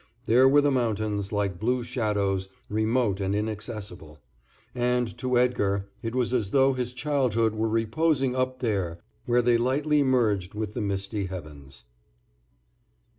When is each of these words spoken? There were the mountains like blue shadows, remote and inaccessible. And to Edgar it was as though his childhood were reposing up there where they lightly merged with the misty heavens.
There 0.25 0.49
were 0.49 0.61
the 0.61 0.71
mountains 0.71 1.31
like 1.31 1.59
blue 1.59 1.83
shadows, 1.83 2.49
remote 2.69 3.21
and 3.21 3.35
inaccessible. 3.35 4.17
And 4.73 5.15
to 5.19 5.37
Edgar 5.37 5.89
it 6.01 6.15
was 6.15 6.33
as 6.33 6.49
though 6.49 6.73
his 6.73 6.91
childhood 6.91 7.53
were 7.53 7.69
reposing 7.69 8.35
up 8.35 8.61
there 8.61 8.97
where 9.27 9.43
they 9.43 9.57
lightly 9.57 10.01
merged 10.01 10.55
with 10.55 10.73
the 10.73 10.81
misty 10.81 11.25
heavens. 11.27 11.83